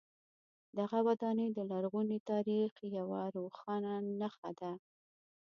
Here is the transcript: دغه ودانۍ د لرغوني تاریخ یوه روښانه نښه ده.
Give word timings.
دغه 0.77 0.97
ودانۍ 1.07 1.47
د 1.53 1.59
لرغوني 1.71 2.19
تاریخ 2.31 2.71
یوه 2.97 3.21
روښانه 3.35 3.93
نښه 4.19 4.51
ده. 4.59 4.71